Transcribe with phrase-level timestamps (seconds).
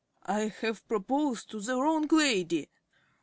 [0.27, 2.69] _)I have proposed to the wrong lady.